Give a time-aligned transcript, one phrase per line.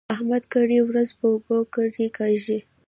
[0.13, 2.59] احمد کرۍ ورځ پر اوبو کرښې کاږي.